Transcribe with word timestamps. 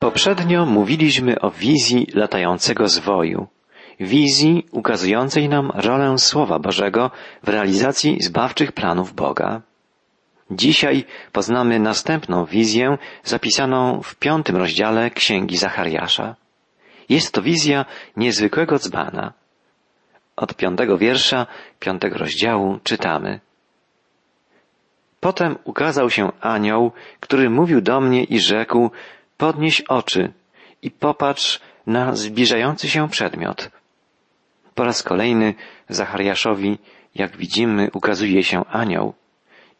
Poprzednio 0.00 0.66
mówiliśmy 0.66 1.40
o 1.40 1.50
wizji 1.50 2.06
latającego 2.14 2.88
zwoju, 2.88 3.46
wizji 4.00 4.66
ukazującej 4.70 5.48
nam 5.48 5.72
rolę 5.74 6.18
Słowa 6.18 6.58
Bożego 6.58 7.10
w 7.42 7.48
realizacji 7.48 8.22
zbawczych 8.22 8.72
planów 8.72 9.14
Boga. 9.14 9.60
Dzisiaj 10.50 11.04
poznamy 11.32 11.78
następną 11.78 12.44
wizję 12.44 12.98
zapisaną 13.24 14.02
w 14.02 14.14
piątym 14.14 14.56
rozdziale 14.56 15.10
Księgi 15.10 15.56
Zachariasza. 15.56 16.36
Jest 17.08 17.34
to 17.34 17.42
wizja 17.42 17.84
niezwykłego 18.16 18.78
dzbana. 18.78 19.32
Od 20.36 20.54
piątego 20.54 20.98
wiersza 20.98 21.46
piątego 21.80 22.18
rozdziału 22.18 22.78
czytamy. 22.84 23.40
Potem 25.20 25.56
ukazał 25.64 26.10
się 26.10 26.32
anioł, 26.40 26.92
który 27.20 27.50
mówił 27.50 27.80
do 27.80 28.00
mnie 28.00 28.24
i 28.24 28.40
rzekł, 28.40 28.90
podnieś 29.40 29.80
oczy 29.80 30.32
i 30.82 30.90
popatrz 30.90 31.60
na 31.86 32.14
zbliżający 32.14 32.88
się 32.88 33.08
przedmiot. 33.08 33.70
Po 34.74 34.84
raz 34.84 35.02
kolejny 35.02 35.54
Zachariaszowi, 35.88 36.78
jak 37.14 37.36
widzimy, 37.36 37.90
ukazuje 37.92 38.42
się 38.42 38.64
anioł 38.64 39.14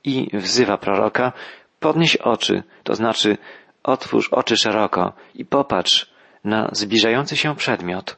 i 0.05 0.31
wzywa 0.33 0.79
proroka, 0.79 1.33
podnieś 1.81 2.17
oczy, 2.17 2.63
to 2.85 2.95
znaczy 2.95 3.39
otwórz 3.83 4.29
oczy 4.29 4.57
szeroko 4.57 5.13
i 5.35 5.45
popatrz 5.45 6.11
na 6.45 6.69
zbliżający 6.73 7.37
się 7.37 7.57
przedmiot. 7.57 8.17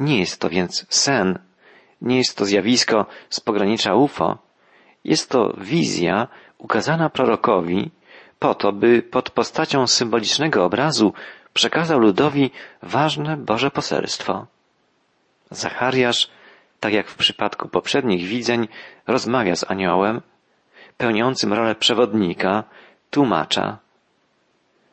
Nie 0.00 0.18
jest 0.18 0.40
to 0.40 0.48
więc 0.48 0.86
sen, 0.88 1.38
nie 2.00 2.18
jest 2.18 2.36
to 2.36 2.44
zjawisko 2.44 3.06
z 3.30 3.40
pogranicza 3.40 3.94
UFO, 3.94 4.38
jest 5.04 5.30
to 5.30 5.54
wizja 5.58 6.28
ukazana 6.58 7.10
prorokowi 7.10 7.90
po 8.38 8.54
to, 8.54 8.72
by 8.72 9.02
pod 9.02 9.30
postacią 9.30 9.86
symbolicznego 9.86 10.64
obrazu 10.64 11.12
przekazał 11.52 11.98
ludowi 11.98 12.50
ważne 12.82 13.36
Boże 13.36 13.70
poselstwo. 13.70 14.46
Zachariasz, 15.50 16.30
tak 16.80 16.92
jak 16.92 17.08
w 17.08 17.16
przypadku 17.16 17.68
poprzednich 17.68 18.24
widzeń, 18.24 18.68
rozmawia 19.06 19.56
z 19.56 19.70
aniołem, 19.70 20.20
pełniącym 20.96 21.52
rolę 21.52 21.74
przewodnika, 21.74 22.64
tłumacza. 23.10 23.78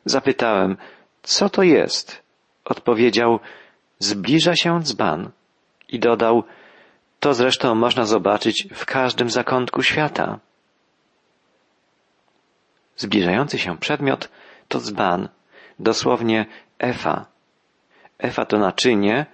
Zapytałem, 0.04 0.76
co 1.22 1.48
to 1.48 1.62
jest? 1.62 2.22
Odpowiedział, 2.64 3.40
zbliża 3.98 4.56
się 4.56 4.82
dzban. 4.82 5.30
I 5.88 5.98
dodał, 5.98 6.44
to 7.20 7.34
zresztą 7.34 7.74
można 7.74 8.04
zobaczyć 8.04 8.68
w 8.74 8.84
każdym 8.86 9.30
zakątku 9.30 9.82
świata. 9.82 10.38
Zbliżający 12.96 13.58
się 13.58 13.78
przedmiot 13.78 14.28
to 14.68 14.80
dzban, 14.80 15.28
dosłownie 15.78 16.46
efa. 16.78 17.26
Efa 18.18 18.44
to 18.44 18.58
naczynie, 18.58 19.26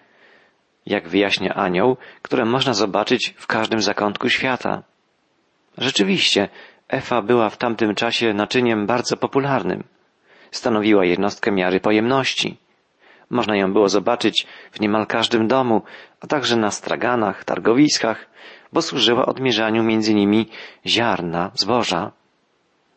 jak 0.87 1.09
wyjaśnia 1.09 1.55
anioł, 1.55 1.97
które 2.23 2.45
można 2.45 2.75
zobaczyć 2.75 3.35
w 3.39 3.47
każdym 3.47 3.81
zakątku 3.81 4.29
świata. 4.29 4.83
Rzeczywiście, 5.79 6.49
Efa 6.91 7.23
była 7.23 7.51
w 7.51 7.57
tamtym 7.57 7.95
czasie 7.95 8.35
naczyniem 8.35 8.87
bardzo 8.87 9.17
popularnym. 9.17 9.85
Stanowiła 10.51 11.05
jednostkę 11.05 11.53
miary 11.53 11.81
pojemności. 11.81 12.57
Można 13.31 13.57
ją 13.57 13.73
było 13.73 13.89
zobaczyć 13.89 14.47
w 14.73 14.81
niemal 14.81 15.07
każdym 15.07 15.49
domu, 15.49 15.83
a 16.21 16.27
także 16.27 16.57
na 16.57 16.71
straganach, 16.71 17.45
targowiskach, 17.45 18.27
bo 18.73 18.83
służyła 18.83 19.27
odmierzaniu 19.27 19.83
między 19.83 20.15
nimi 20.15 20.49
ziarna, 20.87 21.51
zboża. 21.55 22.13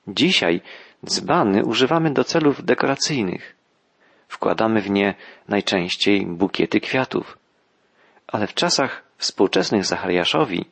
Dzisiaj 0.08 0.62
dzbany 1.06 1.66
używamy 1.66 2.12
do 2.12 2.23
celów 2.23 2.66
dekoracyjnych. 2.66 3.56
Wkładamy 4.28 4.82
w 4.82 4.90
nie 4.90 5.16
najczęściej 5.48 6.26
bukiety 6.26 6.80
kwiatów. 6.80 7.38
Ale 8.28 8.48
w 8.48 8.54
czasach 8.54 9.04
współczesnych 9.18 9.86
Zachariaszowi 9.86 10.66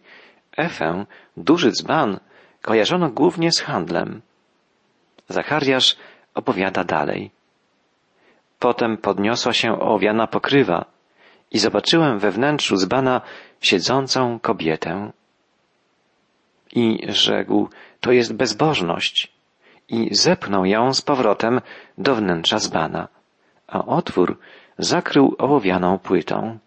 Efę, 0.58 1.06
duży 1.38 1.72
dzban, 1.72 2.20
kojarzono 2.62 3.10
głównie 3.10 3.52
z 3.52 3.60
handlem. 3.60 4.22
Zachariasz 5.30 5.98
opowiada 6.34 6.84
dalej. 6.84 7.32
Potem 8.60 8.98
podniosła 8.98 9.54
się 9.54 9.80
owiana 9.80 10.28
pokrywa 10.28 10.86
i 11.52 11.60
zobaczyłem 11.60 12.20
we 12.20 12.32
wnętrzu 12.32 12.76
dzbana 12.76 13.22
siedzącą 13.62 14.40
kobietę. 14.40 15.12
I 16.74 17.06
rzekł, 17.08 17.70
to 18.00 18.12
jest 18.12 18.34
bezbożność. 18.34 19.34
I 19.90 20.16
zepnął 20.16 20.66
ją 20.66 20.94
z 20.94 21.02
powrotem 21.02 21.62
do 21.98 22.16
wnętrza 22.16 22.60
dzbana, 22.60 23.08
a 23.68 23.86
otwór 23.86 24.38
zakrył 24.78 25.36
ołowianą 25.38 26.00
płytą. 26.00 26.60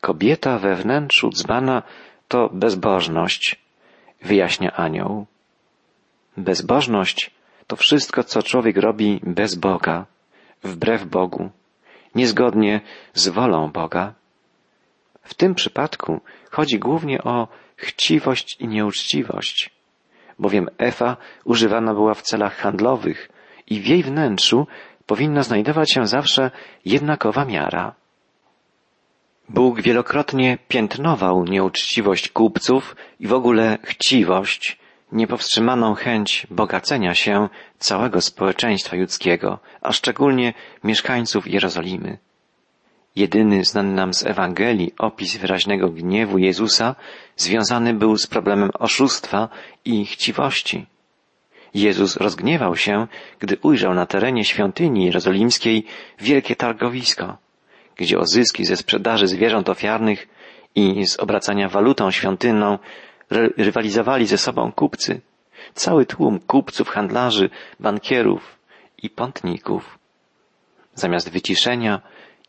Kobieta 0.00 0.58
we 0.58 0.74
wnętrzu 0.74 1.30
dzbana 1.30 1.82
to 2.28 2.50
bezbożność, 2.52 3.60
wyjaśnia 4.22 4.72
anioł. 4.76 5.26
Bezbożność 6.36 7.30
to 7.66 7.76
wszystko, 7.76 8.24
co 8.24 8.42
człowiek 8.42 8.76
robi 8.76 9.20
bez 9.22 9.54
Boga, 9.54 10.06
wbrew 10.62 11.04
Bogu, 11.04 11.50
niezgodnie 12.14 12.80
z 13.14 13.28
wolą 13.28 13.70
Boga. 13.70 14.14
W 15.22 15.34
tym 15.34 15.54
przypadku 15.54 16.20
chodzi 16.50 16.78
głównie 16.78 17.22
o 17.22 17.48
chciwość 17.78 18.56
i 18.60 18.68
nieuczciwość, 18.68 19.70
bowiem 20.38 20.68
Efa 20.78 21.16
używana 21.44 21.94
była 21.94 22.14
w 22.14 22.22
celach 22.22 22.56
handlowych 22.56 23.28
i 23.66 23.80
w 23.80 23.86
jej 23.86 24.02
wnętrzu 24.02 24.66
powinna 25.06 25.42
znajdować 25.42 25.92
się 25.92 26.06
zawsze 26.06 26.50
jednakowa 26.84 27.44
miara. 27.44 27.94
Bóg 29.48 29.80
wielokrotnie 29.80 30.58
piętnował 30.68 31.44
nieuczciwość 31.44 32.28
kupców 32.28 32.96
i 33.20 33.26
w 33.26 33.32
ogóle 33.32 33.78
chciwość, 33.82 34.78
niepowstrzymaną 35.12 35.94
chęć 35.94 36.46
bogacenia 36.50 37.14
się 37.14 37.48
całego 37.78 38.20
społeczeństwa 38.20 38.96
ludzkiego, 38.96 39.58
a 39.80 39.92
szczególnie 39.92 40.54
mieszkańców 40.84 41.48
Jerozolimy. 41.48 42.18
Jedyny 43.16 43.64
znany 43.64 43.92
nam 43.92 44.14
z 44.14 44.26
Ewangelii 44.26 44.94
opis 44.98 45.36
wyraźnego 45.36 45.88
gniewu 45.88 46.38
Jezusa 46.38 46.94
związany 47.36 47.94
był 47.94 48.16
z 48.16 48.26
problemem 48.26 48.70
oszustwa 48.78 49.48
i 49.84 50.06
chciwości. 50.06 50.86
Jezus 51.74 52.16
rozgniewał 52.16 52.76
się, 52.76 53.06
gdy 53.38 53.56
ujrzał 53.62 53.94
na 53.94 54.06
terenie 54.06 54.44
świątyni 54.44 55.04
jerozolimskiej 55.04 55.84
wielkie 56.20 56.56
targowisko 56.56 57.38
gdzie 57.98 58.18
o 58.18 58.26
zyski 58.26 58.64
ze 58.64 58.76
sprzedaży 58.76 59.26
zwierząt 59.26 59.68
ofiarnych 59.68 60.28
i 60.74 61.06
z 61.06 61.20
obracania 61.20 61.68
walutą 61.68 62.10
świątynną 62.10 62.78
rywalizowali 63.56 64.26
ze 64.26 64.38
sobą 64.38 64.72
kupcy. 64.72 65.20
Cały 65.74 66.06
tłum 66.06 66.40
kupców, 66.40 66.88
handlarzy, 66.88 67.50
bankierów 67.80 68.58
i 69.02 69.10
pątników. 69.10 69.98
Zamiast 70.94 71.30
wyciszenia 71.30 72.00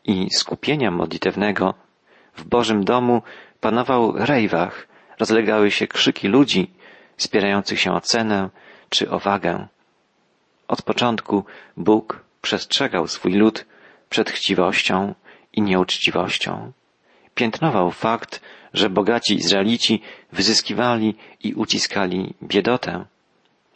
i 0.04 0.30
skupienia 0.30 0.90
modlitewnego 0.90 1.74
w 2.36 2.44
Bożym 2.44 2.84
domu 2.84 3.22
panował 3.60 4.12
rejwach, 4.12 4.88
rozlegały 5.18 5.70
się 5.70 5.86
krzyki 5.86 6.28
ludzi 6.28 6.70
spierających 7.16 7.80
się 7.80 7.92
o 7.92 8.00
cenę 8.00 8.50
czy 8.88 9.10
o 9.10 9.18
wagę. 9.18 9.66
Od 10.68 10.82
początku 10.82 11.44
Bóg 11.76 12.24
przestrzegał 12.42 13.06
swój 13.08 13.32
lud 13.32 13.66
przed 14.10 14.30
chciwością 14.30 15.14
i 15.52 15.62
nieuczciwością. 15.62 16.72
Piętnował 17.34 17.90
fakt, 17.90 18.40
że 18.74 18.90
bogaci 18.90 19.34
Izraelici 19.34 20.02
wyzyskiwali 20.32 21.14
i 21.42 21.54
uciskali 21.54 22.34
biedotę, 22.42 23.04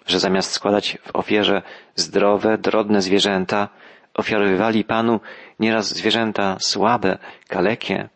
że 0.06 0.20
zamiast 0.20 0.52
składać 0.52 0.98
w 1.06 1.16
ofierze 1.16 1.62
zdrowe, 1.94 2.58
drodne 2.58 3.02
zwierzęta, 3.02 3.68
ofiarowywali 4.14 4.84
Panu 4.84 5.20
nieraz 5.60 5.88
zwierzęta 5.88 6.56
słabe, 6.60 7.18
kalekie. 7.48 8.08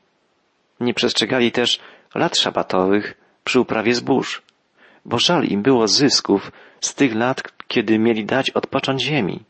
Nie 0.80 0.94
przestrzegali 0.94 1.52
też 1.52 1.80
lat 2.14 2.36
szabatowych 2.38 3.14
przy 3.44 3.60
uprawie 3.60 3.94
zbóż, 3.94 4.42
bo 5.04 5.18
żal 5.18 5.44
im 5.44 5.62
było 5.62 5.88
zysków 5.88 6.52
z 6.80 6.94
tych 6.94 7.14
lat, 7.14 7.42
kiedy 7.68 7.98
mieli 7.98 8.24
dać 8.24 8.50
odpocząć 8.50 9.02
ziemi. 9.02 9.44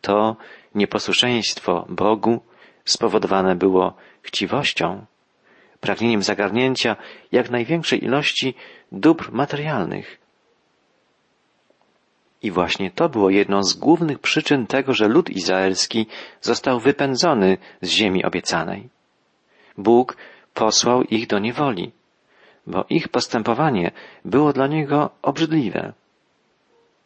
To 0.00 0.36
nieposłuszeństwo 0.74 1.86
Bogu 1.88 2.40
spowodowane 2.84 3.56
było 3.56 3.96
chciwością, 4.22 5.06
pragnieniem 5.80 6.22
zagarnięcia 6.22 6.96
jak 7.32 7.50
największej 7.50 8.04
ilości 8.04 8.54
dóbr 8.92 9.32
materialnych. 9.32 10.25
I 12.46 12.50
właśnie 12.50 12.90
to 12.90 13.08
było 13.08 13.30
jedną 13.30 13.62
z 13.62 13.74
głównych 13.74 14.18
przyczyn 14.18 14.66
tego, 14.66 14.92
że 14.92 15.08
lud 15.08 15.30
izraelski 15.30 16.06
został 16.40 16.80
wypędzony 16.80 17.58
z 17.82 17.88
ziemi 17.88 18.24
obiecanej. 18.24 18.88
Bóg 19.78 20.16
posłał 20.54 21.02
ich 21.02 21.26
do 21.26 21.38
niewoli, 21.38 21.92
bo 22.66 22.84
ich 22.88 23.08
postępowanie 23.08 23.90
było 24.24 24.52
dla 24.52 24.66
niego 24.66 25.10
obrzydliwe. 25.22 25.92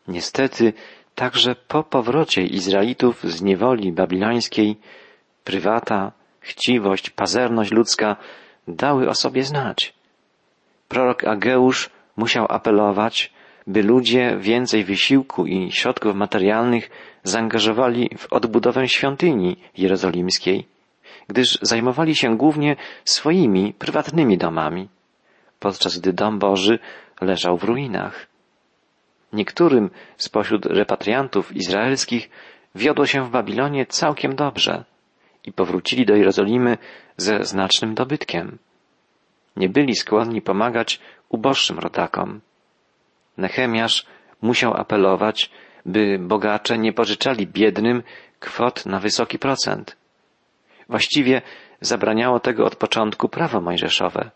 Niestety 0.08 0.72
także 1.14 1.54
po 1.54 1.82
powrocie 1.82 2.42
Izraelitów 2.42 3.24
z 3.24 3.42
niewoli 3.42 3.92
babilońskiej, 3.92 4.76
prywata, 5.44 6.12
chciwość, 6.40 7.10
pazerność 7.10 7.72
ludzka 7.72 8.16
dały 8.68 9.08
o 9.08 9.14
sobie 9.14 9.42
znać. 9.44 9.94
Prorok 10.88 11.24
Ageusz 11.24 11.90
musiał 12.16 12.46
apelować, 12.48 13.32
by 13.66 13.82
ludzie 13.82 14.36
więcej 14.40 14.84
wysiłku 14.84 15.46
i 15.46 15.72
środków 15.72 16.14
materialnych 16.14 16.90
zaangażowali 17.22 18.10
w 18.18 18.32
odbudowę 18.32 18.88
świątyni 18.88 19.56
jerozolimskiej, 19.76 20.66
gdyż 21.28 21.58
zajmowali 21.62 22.16
się 22.16 22.36
głównie 22.36 22.76
swoimi 23.04 23.74
prywatnymi 23.78 24.38
domami, 24.38 24.88
podczas 25.58 25.98
gdy 25.98 26.12
dom 26.12 26.38
Boży 26.38 26.78
leżał 27.20 27.56
w 27.56 27.64
ruinach. 27.64 28.26
Niektórym 29.32 29.90
spośród 30.16 30.66
repatriantów 30.66 31.56
izraelskich 31.56 32.30
wiodło 32.74 33.06
się 33.06 33.24
w 33.24 33.30
Babilonie 33.30 33.86
całkiem 33.86 34.36
dobrze 34.36 34.84
i 35.44 35.52
powrócili 35.52 36.06
do 36.06 36.16
Jerozolimy 36.16 36.78
ze 37.16 37.44
znacznym 37.44 37.94
dobytkiem. 37.94 38.58
Nie 39.56 39.68
byli 39.68 39.94
skłonni 39.96 40.42
pomagać 40.42 41.00
uboższym 41.28 41.78
rodakom. 41.78 42.40
Nechemiasz 43.36 44.06
musiał 44.42 44.74
apelować, 44.74 45.50
by 45.86 46.18
bogacze 46.18 46.78
nie 46.78 46.92
pożyczali 46.92 47.46
biednym 47.46 48.02
kwot 48.40 48.86
na 48.86 49.00
wysoki 49.00 49.38
procent. 49.38 49.96
Właściwie 50.88 51.42
zabraniało 51.80 52.40
tego 52.40 52.64
od 52.64 52.76
początku 52.76 53.28
prawo 53.28 53.60
mojżeszowe, 53.60 54.30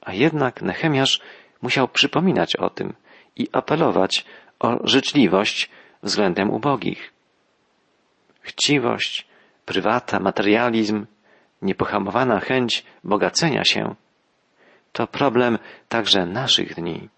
a 0.00 0.12
jednak 0.12 0.62
Nechemiasz 0.62 1.20
musiał 1.62 1.88
przypominać 1.88 2.56
o 2.56 2.70
tym 2.70 2.94
i 3.36 3.48
apelować 3.52 4.24
o 4.58 4.78
życzliwość 4.84 5.70
względem 6.02 6.50
ubogich. 6.50 7.12
Chciwość, 8.40 9.26
prywata, 9.66 10.20
materializm, 10.20 11.06
niepohamowana 11.62 12.40
chęć 12.40 12.84
bogacenia 13.04 13.64
się 13.64 13.94
to 14.92 15.06
problem 15.06 15.58
także 15.88 16.26
naszych 16.26 16.74
dni. 16.74 17.08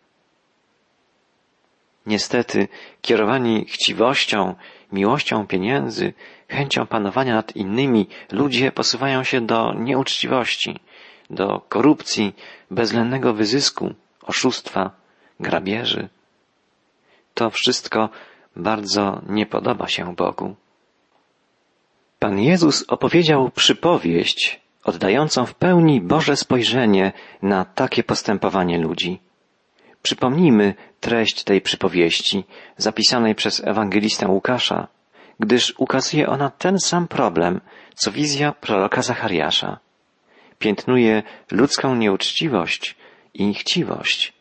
Niestety, 2.10 2.68
kierowani 3.02 3.64
chciwością, 3.68 4.54
miłością 4.92 5.46
pieniędzy, 5.46 6.12
chęcią 6.48 6.86
panowania 6.86 7.34
nad 7.34 7.56
innymi, 7.56 8.08
ludzie 8.32 8.72
posuwają 8.72 9.24
się 9.24 9.40
do 9.40 9.74
nieuczciwości, 9.74 10.80
do 11.30 11.60
korupcji, 11.68 12.34
bezwzględnego 12.70 13.34
wyzysku, 13.34 13.94
oszustwa, 14.22 14.90
grabieży. 15.40 16.08
To 17.34 17.50
wszystko 17.50 18.08
bardzo 18.56 19.22
nie 19.28 19.46
podoba 19.46 19.88
się 19.88 20.14
Bogu. 20.14 20.56
Pan 22.18 22.38
Jezus 22.38 22.84
opowiedział 22.88 23.50
przypowieść 23.50 24.60
oddającą 24.84 25.46
w 25.46 25.54
pełni 25.54 26.00
Boże 26.00 26.36
spojrzenie 26.36 27.12
na 27.42 27.64
takie 27.64 28.02
postępowanie 28.02 28.78
ludzi. 28.78 29.29
Przypomnijmy 30.02 30.74
treść 31.00 31.44
tej 31.44 31.60
przypowieści 31.60 32.44
zapisanej 32.76 33.34
przez 33.34 33.62
ewangelistę 33.64 34.28
Łukasza, 34.28 34.88
gdyż 35.40 35.74
ukazuje 35.78 36.28
ona 36.28 36.50
ten 36.50 36.78
sam 36.78 37.08
problem, 37.08 37.60
co 37.94 38.12
wizja 38.12 38.52
proroka 38.52 39.02
Zachariasza. 39.02 39.78
Piętnuje 40.58 41.22
ludzką 41.50 41.94
nieuczciwość 41.94 42.96
i 43.34 43.54
chciwość. 43.54 44.32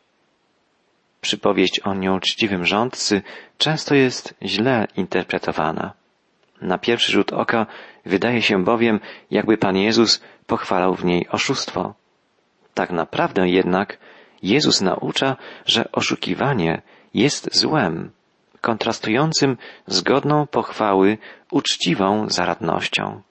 Przypowieść 1.21 1.79
o 1.79 1.94
nieuczciwym 1.94 2.65
rządcy 2.65 3.21
często 3.57 3.95
jest 3.95 4.33
źle 4.41 4.88
interpretowana. 4.97 5.94
Na 6.62 6.77
pierwszy 6.77 7.12
rzut 7.12 7.33
oka 7.33 7.65
wydaje 8.05 8.41
się 8.41 8.63
bowiem, 8.63 9.00
jakby 9.31 9.57
Pan 9.57 9.77
Jezus 9.77 10.21
pochwalał 10.47 10.95
w 10.95 11.05
niej 11.05 11.27
oszustwo. 11.29 11.94
Tak 12.73 12.91
naprawdę 12.91 13.50
jednak 13.50 13.97
Jezus 14.44 14.81
naucza, 14.81 15.36
że 15.65 15.91
oszukiwanie 15.91 16.81
jest 17.13 17.56
złem, 17.56 18.12
kontrastującym 18.62 19.57
z 19.88 20.01
godną 20.01 20.47
pochwały 20.47 21.18
uczciwą 21.51 22.30
zaradnością. 22.30 23.21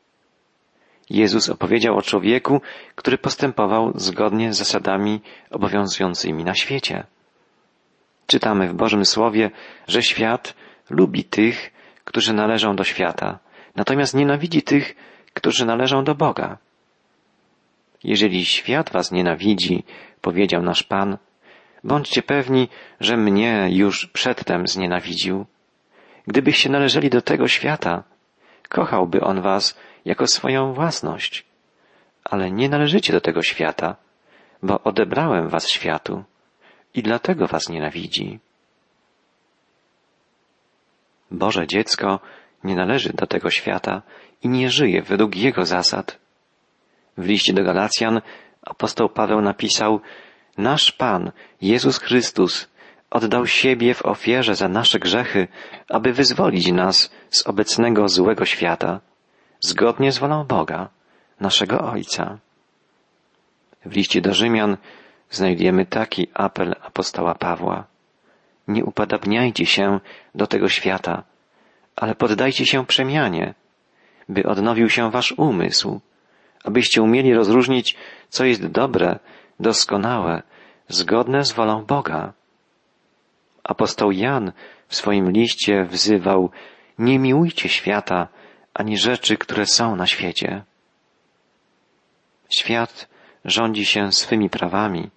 Jezus 1.11 1.49
opowiedział 1.49 1.97
o 1.97 2.03
człowieku, 2.03 2.61
który 2.95 3.19
postępował 3.19 3.93
zgodnie 3.95 4.53
z 4.53 4.59
zasadami 4.59 5.21
obowiązującymi 5.51 6.45
na 6.45 6.55
świecie. 6.55 7.07
Czytamy 8.27 8.69
w 8.69 8.75
Bożym 8.75 9.05
Słowie, 9.05 9.51
że 9.87 10.03
świat 10.03 10.55
lubi 10.91 11.25
tych, 11.25 11.73
którzy 12.05 12.35
należą 12.35 12.77
do 12.77 12.85
świata, 12.85 13.39
natomiast 13.77 14.15
nienawidzi 14.15 14.63
tych, 14.63 14.97
którzy 15.35 15.67
należą 15.67 16.05
do 16.05 16.15
Boga. 16.15 16.59
Jeżeli 18.05 18.45
świat 18.45 18.91
was 18.91 19.13
nienawidzi, 19.13 19.85
powiedział 20.21 20.63
nasz 20.63 20.83
Pan, 20.83 21.19
bądźcie 21.85 22.23
pewni, 22.23 22.69
że 23.01 23.17
mnie 23.17 23.69
już 23.71 24.07
przedtem 24.07 24.67
znienawidził. 24.67 25.47
Gdybyście 26.27 26.71
należeli 26.71 27.11
do 27.11 27.23
tego 27.23 27.49
świata, 27.49 28.05
kochałby 28.69 29.21
on 29.21 29.41
was 29.41 29.79
jako 30.05 30.27
swoją 30.27 30.73
własność. 30.73 31.45
Ale 32.25 32.51
nie 32.51 32.69
należycie 32.69 33.13
do 33.13 33.21
tego 33.21 33.43
świata, 33.43 33.97
bo 34.63 34.81
odebrałem 34.83 35.49
was 35.49 35.69
światu 35.69 36.25
i 36.95 37.03
dlatego 37.03 37.47
was 37.47 37.69
nienawidzi. 37.69 38.39
Boże 41.31 41.67
dziecko 41.67 42.21
nie 42.65 42.75
należy 42.75 43.13
do 43.13 43.27
tego 43.27 43.51
świata 43.51 44.03
i 44.43 44.49
nie 44.49 44.71
żyje 44.71 45.03
według 45.03 45.37
jego 45.37 45.65
zasad. 45.65 46.19
W 47.17 47.27
liście 47.27 47.53
do 47.53 47.65
Galacjan 47.65 48.21
apostoł 48.69 49.09
Paweł 49.09 49.41
napisał, 49.41 50.01
Nasz 50.59 50.93
Pan, 50.93 51.33
Jezus 51.63 51.99
Chrystus, 51.99 52.69
oddał 53.11 53.47
siebie 53.47 53.95
w 53.95 54.07
ofierze 54.07 54.55
za 54.55 54.69
nasze 54.69 54.99
grzechy, 54.99 55.49
aby 55.89 56.13
wyzwolić 56.13 56.73
nas 56.73 57.11
z 57.31 57.47
obecnego 57.47 58.09
złego 58.09 58.45
świata, 58.45 59.01
zgodnie 59.61 60.13
z 60.13 60.19
wolą 60.19 60.45
Boga, 60.45 60.89
naszego 61.41 61.81
Ojca. 61.81 62.39
W 63.85 63.93
liście 63.93 64.21
do 64.21 64.35
Rzymian 64.35 64.77
znajdujemy 65.31 65.87
taki 65.87 66.29
apel 66.35 66.75
apostoła 66.83 67.35
Pawła. 67.35 67.85
Nie 68.69 68.85
upadabniajcie 68.85 69.67
się 69.67 70.01
do 70.35 70.47
tego 70.47 70.69
świata, 70.69 71.23
ale 71.97 72.15
poddajcie 72.15 72.67
się 72.67 72.87
przemianie, 72.87 73.55
by 74.29 74.43
odnowił 74.47 74.91
się 74.91 75.11
wasz 75.11 75.35
umysł, 75.37 76.01
abyście 76.69 77.03
umieli 77.03 77.35
rozróżnić, 77.35 77.97
co 78.29 78.45
jest 78.45 78.67
dobre, 78.67 79.19
doskonałe, 79.61 80.43
zgodne 80.89 81.45
z 81.45 81.53
wolą 81.53 81.85
Boga. 81.85 82.33
Apostoł 83.65 84.13
Jan 84.13 84.53
w 84.89 84.95
swoim 84.97 85.31
liście 85.31 85.85
wzywał, 85.85 86.51
nie 86.99 87.19
miłujcie 87.19 87.69
świata, 87.69 88.29
ani 88.75 88.99
rzeczy, 88.99 89.37
które 89.37 89.67
są 89.67 89.97
na 89.97 90.07
świecie. 90.07 90.65
Świat 92.49 93.09
rządzi 93.45 93.85
się 93.85 94.13
swymi 94.13 94.51
prawami 94.51 95.11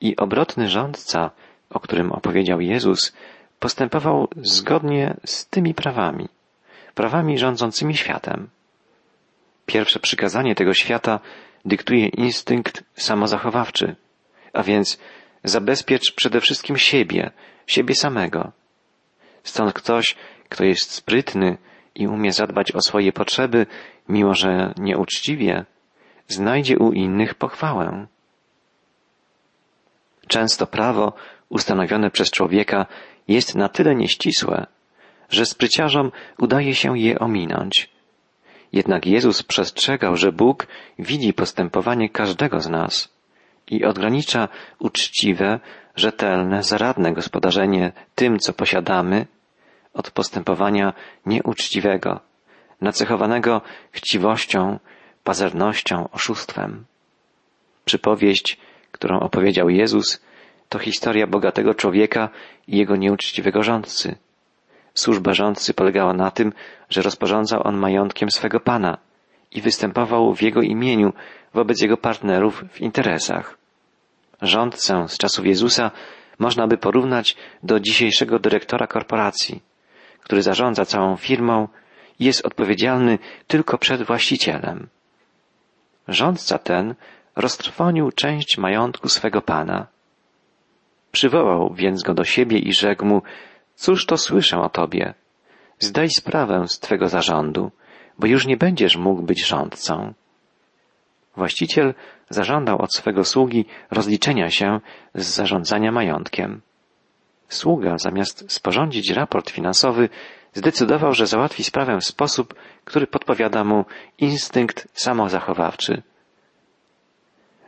i 0.00 0.16
obrotny 0.16 0.68
rządca, 0.68 1.30
o 1.70 1.80
którym 1.80 2.12
opowiedział 2.12 2.60
Jezus, 2.60 3.12
postępował 3.58 4.28
zgodnie 4.36 5.16
z 5.24 5.46
tymi 5.46 5.74
prawami, 5.74 6.28
prawami 6.94 7.38
rządzącymi 7.38 7.96
światem. 7.96 8.48
Pierwsze 9.72 10.00
przykazanie 10.00 10.54
tego 10.54 10.74
świata 10.74 11.20
dyktuje 11.64 12.06
instynkt 12.06 12.84
samozachowawczy, 12.94 13.96
a 14.52 14.62
więc 14.62 14.98
zabezpiecz 15.44 16.14
przede 16.14 16.40
wszystkim 16.40 16.78
siebie, 16.78 17.30
siebie 17.66 17.94
samego. 17.94 18.52
Stąd 19.42 19.72
ktoś, 19.72 20.16
kto 20.48 20.64
jest 20.64 20.90
sprytny 20.90 21.58
i 21.94 22.06
umie 22.06 22.32
zadbać 22.32 22.72
o 22.72 22.80
swoje 22.80 23.12
potrzeby, 23.12 23.66
mimo 24.08 24.34
że 24.34 24.74
nieuczciwie, 24.76 25.64
znajdzie 26.28 26.78
u 26.78 26.92
innych 26.92 27.34
pochwałę. 27.34 28.06
Często 30.28 30.66
prawo 30.66 31.12
ustanowione 31.48 32.10
przez 32.10 32.30
człowieka 32.30 32.86
jest 33.28 33.54
na 33.54 33.68
tyle 33.68 33.94
nieścisłe, 33.94 34.66
że 35.30 35.46
spryciarzom 35.46 36.12
udaje 36.38 36.74
się 36.74 36.98
je 36.98 37.18
ominąć. 37.18 37.91
Jednak 38.72 39.06
Jezus 39.06 39.42
przestrzegał, 39.42 40.16
że 40.16 40.32
Bóg 40.32 40.66
widzi 40.98 41.32
postępowanie 41.32 42.08
każdego 42.08 42.60
z 42.60 42.68
nas 42.68 43.08
i 43.70 43.84
odgranicza 43.84 44.48
uczciwe, 44.78 45.60
rzetelne, 45.96 46.62
zaradne 46.62 47.12
gospodarzenie 47.12 47.92
tym, 48.14 48.38
co 48.38 48.52
posiadamy, 48.52 49.26
od 49.94 50.10
postępowania 50.10 50.92
nieuczciwego, 51.26 52.20
nacechowanego 52.80 53.60
chciwością, 53.90 54.78
pazernością, 55.24 56.08
oszustwem. 56.12 56.84
Przypowieść, 57.84 58.58
którą 58.92 59.20
opowiedział 59.20 59.68
Jezus, 59.68 60.22
to 60.68 60.78
historia 60.78 61.26
bogatego 61.26 61.74
człowieka 61.74 62.28
i 62.68 62.76
jego 62.76 62.96
nieuczciwego 62.96 63.62
rządcy. 63.62 64.16
Służba 64.94 65.34
rządcy 65.34 65.74
polegała 65.74 66.12
na 66.12 66.30
tym, 66.30 66.52
że 66.88 67.02
rozporządzał 67.02 67.60
on 67.64 67.76
majątkiem 67.76 68.30
swego 68.30 68.60
pana 68.60 68.98
i 69.50 69.60
występował 69.60 70.34
w 70.34 70.42
jego 70.42 70.60
imieniu 70.62 71.12
wobec 71.54 71.82
jego 71.82 71.96
partnerów 71.96 72.64
w 72.72 72.80
interesach. 72.80 73.58
Rządcę 74.42 75.08
z 75.08 75.18
czasów 75.18 75.46
Jezusa 75.46 75.90
można 76.38 76.66
by 76.66 76.78
porównać 76.78 77.36
do 77.62 77.80
dzisiejszego 77.80 78.38
dyrektora 78.38 78.86
korporacji, 78.86 79.62
który 80.20 80.42
zarządza 80.42 80.84
całą 80.84 81.16
firmą 81.16 81.68
i 82.18 82.24
jest 82.24 82.46
odpowiedzialny 82.46 83.18
tylko 83.46 83.78
przed 83.78 84.02
właścicielem. 84.02 84.88
Rządca 86.08 86.58
ten 86.58 86.94
roztrwonił 87.36 88.12
część 88.12 88.58
majątku 88.58 89.08
swego 89.08 89.42
pana. 89.42 89.86
Przywołał 91.12 91.74
więc 91.74 92.02
go 92.02 92.14
do 92.14 92.24
siebie 92.24 92.58
i 92.58 92.72
rzekł 92.72 93.04
mu, 93.04 93.22
cóż 93.82 94.06
to 94.06 94.16
słyszę 94.16 94.58
o 94.58 94.68
tobie? 94.68 95.14
Zdaj 95.78 96.10
sprawę 96.10 96.68
z 96.68 96.78
twego 96.78 97.08
zarządu, 97.08 97.70
bo 98.18 98.26
już 98.26 98.46
nie 98.46 98.56
będziesz 98.56 98.96
mógł 98.96 99.22
być 99.22 99.46
rządcą. 99.46 100.14
Właściciel 101.36 101.94
zażądał 102.30 102.82
od 102.82 102.94
swego 102.94 103.24
sługi 103.24 103.64
rozliczenia 103.90 104.50
się 104.50 104.80
z 105.14 105.26
zarządzania 105.26 105.92
majątkiem. 105.92 106.60
Sługa, 107.48 107.98
zamiast 107.98 108.52
sporządzić 108.52 109.10
raport 109.10 109.50
finansowy, 109.50 110.08
zdecydował, 110.54 111.12
że 111.14 111.26
załatwi 111.26 111.64
sprawę 111.64 111.98
w 112.00 112.04
sposób, 112.04 112.54
który 112.84 113.06
podpowiada 113.06 113.64
mu 113.64 113.84
instynkt 114.18 114.88
samozachowawczy. 114.92 116.02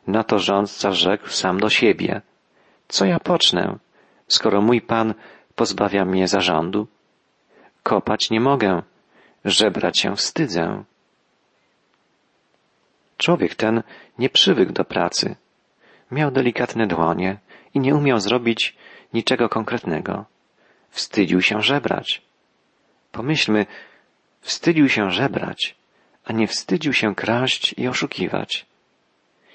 Na 0.06 0.25
to 0.25 0.38
rządca 0.38 0.92
rzekł 0.92 1.28
sam 1.28 1.61
do 1.61 1.71
siebie. 1.71 2.21
Co 2.88 3.04
ja 3.04 3.18
pocznę, 3.21 3.78
skoro 4.28 4.62
mój 4.62 4.80
pan 4.80 5.14
pozbawia 5.56 6.04
mnie 6.04 6.28
zarządu? 6.28 6.87
Kopać 7.82 8.30
nie 8.30 8.40
mogę, 8.40 8.82
żebrać 9.44 10.00
się 10.00 10.16
wstydzę. 10.16 10.84
Człowiek 13.16 13.54
ten 13.54 13.82
nie 14.18 14.30
przywykł 14.30 14.73
do 14.73 14.84
pracy. 14.84 15.37
Miał 16.11 16.30
delikatne 16.30 16.87
dłonie 16.87 17.38
i 17.75 17.80
nie 17.80 17.94
umiał 17.94 18.20
zrobić 18.20 18.76
niczego 19.14 19.49
konkretnego. 19.49 20.25
Wstydził 20.90 21.42
się 21.42 21.62
żebrać. 21.62 22.23
Pomyślmy, 23.12 23.66
wstydził 24.40 24.88
się 24.88 25.11
żebrać, 25.11 25.76
a 26.25 26.32
nie 26.32 26.46
wstydził 26.46 26.92
się 26.92 27.14
kraść 27.14 27.75
i 27.78 27.88
oszukiwać. 27.88 28.66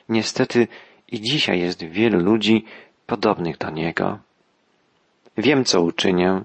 Niestety 0.10 0.68
i 1.08 1.22
dzisiaj 1.22 1.60
jest 1.60 1.84
wielu 1.84 2.20
ludzi 2.20 2.66
podobnych 3.08 3.58
do 3.58 3.70
niego. 3.70 4.20
Wiem, 5.40 5.66
co 5.66 5.82
uczynię, 5.82 6.42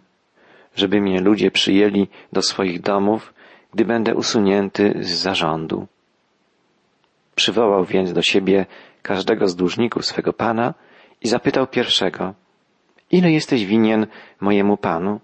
żeby 0.76 1.00
mnie 1.00 1.20
ludzie 1.20 1.50
przyjęli 1.50 2.08
do 2.32 2.42
swoich 2.42 2.80
domów, 2.80 3.34
gdy 3.72 3.84
będę 3.84 4.14
usunięty 4.14 4.94
z 5.00 5.10
zarządu. 5.10 5.86
Przywołał 7.34 7.84
więc 7.84 8.12
do 8.12 8.22
siebie 8.22 8.66
każdego 9.02 9.48
z 9.48 9.56
dłużników 9.56 10.06
swego 10.06 10.32
pana 10.32 10.74
i 11.22 11.28
zapytał 11.28 11.66
pierwszego, 11.66 12.34
ile 13.10 13.32
jesteś 13.32 13.66
winien 13.66 14.06
mojemu 14.40 14.76
panu? 14.76 15.20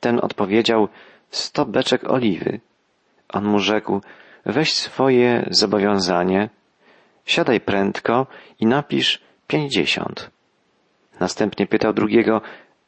Ten 0.00 0.20
odpowiedział, 0.22 0.88
sto 1.30 1.66
beczek 1.66 2.10
oliwy. 2.10 2.60
On 3.28 3.44
mu 3.44 3.58
rzekł, 3.58 4.00
weź 4.46 4.72
swoje 4.72 5.46
zobowiązanie, 5.50 6.48
siadaj 7.26 7.60
prędko 7.60 8.26
i 8.60 8.66
napisz 8.66 9.20
pięćdziesiąt. 9.46 10.30
Następnie 11.20 11.66
pytał 11.66 11.92
drugiego, 11.92 12.40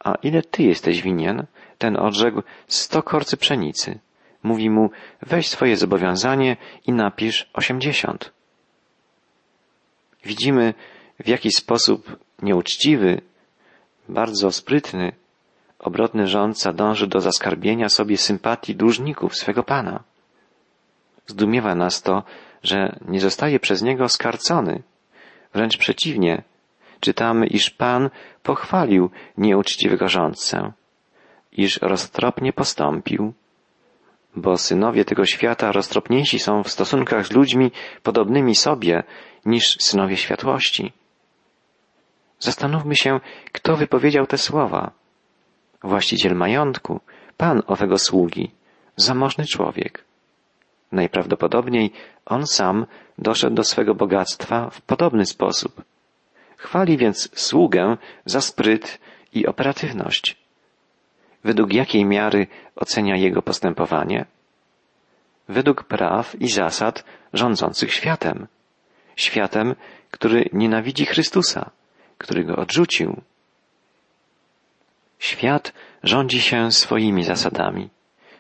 a 0.07 0.15
ile 0.23 0.43
ty 0.43 0.63
jesteś 0.63 1.03
winien? 1.03 1.47
Ten 1.79 1.97
odrzekł, 1.97 2.43
sto 2.67 3.03
korcy 3.03 3.37
pszenicy. 3.37 3.99
Mówi 4.43 4.71
mu, 4.71 4.91
weź 5.23 5.49
swoje 5.49 5.77
zobowiązanie 5.77 6.57
i 6.87 6.93
napisz 6.93 7.51
osiemdziesiąt. 7.53 8.33
Widzimy, 10.25 10.75
w 11.25 11.29
jaki 11.29 11.51
sposób 11.51 12.19
nieuczciwy, 12.43 13.21
bardzo 14.09 14.53
sprytny, 14.53 15.13
obrotny 15.79 16.27
rządca 16.27 16.73
dąży 16.73 17.07
do 17.07 17.21
zaskarbienia 17.21 17.89
sobie 17.89 18.17
sympatii 18.17 18.75
dłużników 18.75 19.37
swego 19.37 19.63
pana. 19.63 20.05
Zdumiewa 21.27 21.75
nas 21.75 22.03
to, 22.03 22.23
że 22.63 22.99
nie 23.09 23.21
zostaje 23.21 23.61
przez 23.61 23.83
niego 23.83 24.09
skarcony. 24.09 24.83
Wręcz 25.55 25.77
przeciwnie, 25.77 26.43
czytamy, 27.07 27.47
iż 27.47 27.71
Pan 27.71 28.11
pochwalił 28.43 29.11
nieuczciwego 29.39 30.09
rządcę, 30.09 30.73
iż 31.53 31.79
roztropnie 31.83 32.53
postąpił, 32.53 33.33
bo 34.37 34.57
synowie 34.57 35.05
tego 35.05 35.27
świata 35.27 35.73
roztropniejsi 35.73 36.39
są 36.39 36.63
w 36.63 36.71
stosunkach 36.71 37.27
z 37.27 37.33
ludźmi 37.33 37.71
podobnymi 38.03 38.55
sobie 38.55 39.03
niż 39.45 39.77
synowie 39.81 40.17
światłości. 40.17 40.93
Zastanówmy 42.39 42.97
się, 42.97 43.21
kto 43.53 43.77
wypowiedział 43.77 44.27
te 44.27 44.39
słowa. 44.39 44.91
Właściciel 45.83 46.35
majątku, 46.35 47.01
pan 47.37 47.63
owego 47.67 47.99
sługi, 47.99 48.51
zamożny 48.97 49.45
człowiek. 49.45 50.05
Najprawdopodobniej 50.93 51.93
on 52.27 52.47
sam 52.47 52.87
doszedł 53.19 53.57
do 53.57 53.65
swego 53.65 53.95
bogactwa 53.95 54.71
w 54.71 54.81
podobny 54.81 55.27
sposób. 55.27 55.83
Chwali 56.57 56.97
więc 56.97 57.29
sługę 57.35 57.97
za 58.25 58.41
spryt 58.41 58.99
i 59.33 59.47
operatywność. 59.47 60.37
Według 61.45 61.73
jakiej 61.73 62.05
miary 62.05 62.47
ocenia 62.77 63.17
jego 63.17 63.43
postępowanie? 63.43 64.27
Według 65.49 65.85
praw 65.85 66.35
i 66.41 66.49
zasad 66.49 67.05
rządzących 67.33 67.93
światem. 67.93 68.47
Światem, 69.17 69.75
który 70.11 70.49
nienawidzi 70.53 71.07
Chrystusa, 71.07 71.71
który 72.19 72.45
go 72.45 72.57
odrzucił. 72.57 73.21
Świat 75.19 75.73
rządzi 76.03 76.41
się 76.41 76.73
swoimi 76.73 77.25
zasadami. 77.25 77.89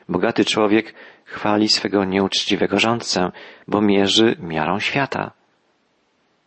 Bogaty 0.08 0.44
człowiek 0.44 0.94
chwali 1.24 1.68
swego 1.68 2.04
nieuczciwego 2.04 2.78
rządcę, 2.78 3.30
bo 3.68 3.80
mierzy 3.80 4.36
miarą 4.40 4.80
świata. 4.80 5.30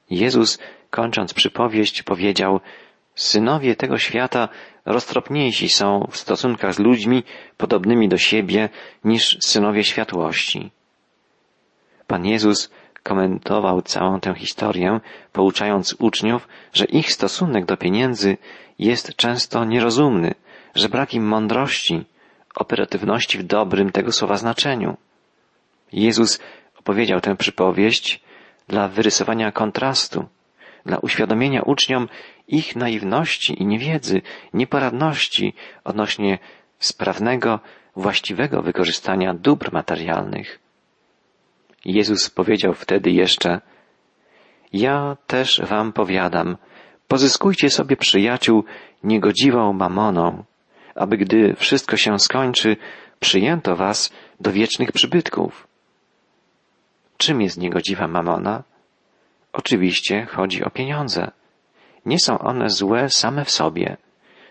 Jezus, 0.09 0.59
kończąc 0.89 1.34
przypowieść, 1.34 2.03
powiedział, 2.03 2.60
synowie 3.15 3.75
tego 3.75 3.98
świata 3.98 4.50
roztropniejsi 4.86 5.69
są 5.69 6.08
w 6.12 6.17
stosunkach 6.17 6.74
z 6.74 6.79
ludźmi 6.79 7.24
podobnymi 7.58 8.10
do 8.10 8.17
siebie 8.17 8.69
niż 9.03 9.38
synowie 9.41 9.84
światłości. 9.84 10.72
Pan 12.08 12.25
Jezus 12.25 12.72
komentował 13.03 13.81
całą 13.81 14.19
tę 14.19 14.36
historię, 14.36 15.00
pouczając 15.34 15.96
uczniów, 16.00 16.48
że 16.74 16.86
ich 16.86 17.12
stosunek 17.12 17.65
do 17.65 17.77
pieniędzy 17.77 18.38
jest 18.79 19.15
często 19.15 19.65
nierozumny, 19.65 20.34
że 20.75 20.89
brak 20.89 21.13
im 21.13 21.27
mądrości, 21.27 22.05
operatywności 22.55 23.38
w 23.38 23.43
dobrym 23.43 23.91
tego 23.91 24.12
słowa 24.12 24.38
znaczeniu. 24.38 24.98
Jezus 25.93 26.39
opowiedział 26.79 27.22
tę 27.22 27.36
przypowieść 27.36 28.22
dla 28.67 28.88
wyrysowania 28.88 29.51
kontrastu, 29.51 30.25
dla 30.86 30.98
uświadomienia 30.98 31.62
uczniom 31.62 32.07
ich 32.48 32.75
naiwności 32.75 33.62
i 33.62 33.65
niewiedzy, 33.65 34.21
nieporadności 34.53 35.53
odnośnie 35.83 36.39
sprawnego, 36.79 37.59
właściwego 37.95 38.62
wykorzystania 38.62 39.33
dóbr 39.33 39.74
materialnych. 39.74 40.59
Jezus 41.86 42.29
powiedział 42.29 42.74
wtedy 42.74 43.12
jeszcze, 43.12 43.62
ja 44.74 45.17
też 45.27 45.62
wam 45.62 45.93
powiadam, 45.93 46.57
pozyskujcie 47.07 47.69
sobie 47.69 47.95
przyjaciół 47.98 48.63
niegodziwą 49.03 49.74
mamoną, 49.74 50.43
aby 50.95 51.17
gdy 51.17 51.55
wszystko 51.55 51.98
się 51.98 52.19
skończy, 52.19 52.77
przyjęto 53.19 53.75
was 53.75 54.13
do 54.39 54.51
wiecznych 54.51 54.91
przybytków. 54.91 55.67
Czym 57.17 57.41
jest 57.41 57.57
niegodziwa 57.57 58.07
mamona? 58.07 58.63
Oczywiście 59.53 60.25
chodzi 60.25 60.63
o 60.63 60.70
pieniądze. 60.70 61.32
Nie 62.06 62.20
są 62.20 62.39
one 62.39 62.70
złe 62.70 63.10
same 63.10 63.46
w 63.46 63.51
sobie. 63.51 63.98